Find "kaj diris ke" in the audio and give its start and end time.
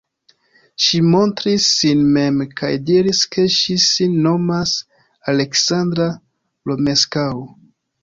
2.63-3.47